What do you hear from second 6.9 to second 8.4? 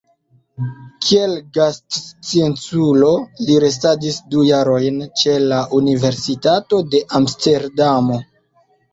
de Amsterdamo.